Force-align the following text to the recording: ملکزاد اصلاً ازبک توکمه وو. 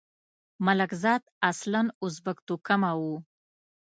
ملکزاد 0.65 1.23
اصلاً 1.49 1.81
ازبک 2.05 2.37
توکمه 2.47 2.91
وو. 2.99 3.15